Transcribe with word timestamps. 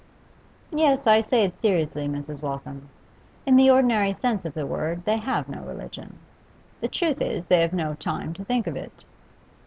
'Yes, 0.71 1.05
I 1.05 1.21
say 1.21 1.43
it 1.43 1.59
seriously, 1.59 2.07
Mrs. 2.07 2.41
Waltham. 2.41 2.89
In 3.45 3.55
the 3.55 3.69
ordinary 3.69 4.13
sense 4.13 4.45
of 4.45 4.55
the 4.55 4.65
word, 4.65 5.05
they 5.05 5.17
have 5.17 5.47
no 5.47 5.61
religion. 5.61 6.17
The 6.79 6.87
truth 6.87 7.21
is, 7.21 7.45
they 7.45 7.61
have 7.61 7.71
no 7.71 7.93
time 7.93 8.33
to 8.33 8.43
think 8.43 8.65
of 8.65 8.75
it. 8.75 9.05